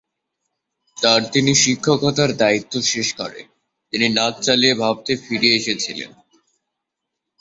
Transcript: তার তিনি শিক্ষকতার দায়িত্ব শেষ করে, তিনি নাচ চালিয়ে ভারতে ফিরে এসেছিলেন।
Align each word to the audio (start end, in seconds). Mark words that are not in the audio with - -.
তার 0.97 1.21
তিনি 1.33 1.51
শিক্ষকতার 1.55 2.31
দায়িত্ব 2.37 2.73
শেষ 2.91 3.07
করে, 3.13 3.39
তিনি 3.93 4.07
নাচ 4.09 4.35
চালিয়ে 4.45 4.73
ভারতে 4.75 5.13
ফিরে 5.23 5.49
এসেছিলেন। 5.55 6.11